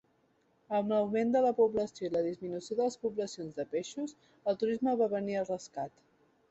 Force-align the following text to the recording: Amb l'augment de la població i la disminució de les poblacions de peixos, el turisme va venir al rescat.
Amb 0.77 0.93
l'augment 0.93 1.33
de 1.35 1.43
la 1.47 1.51
població 1.59 2.07
i 2.07 2.11
la 2.15 2.23
disminució 2.29 2.79
de 2.79 2.89
les 2.89 2.99
poblacions 3.05 3.59
de 3.61 3.67
peixos, 3.77 4.17
el 4.53 4.61
turisme 4.65 4.99
va 5.03 5.13
venir 5.17 5.41
al 5.43 5.51
rescat. 5.57 6.07